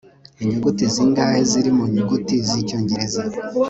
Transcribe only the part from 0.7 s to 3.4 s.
zingahe ziri mu nyuguti z'icyongereza